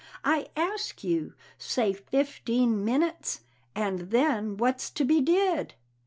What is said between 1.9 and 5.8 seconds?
fifteen minnets, and then what's to be did?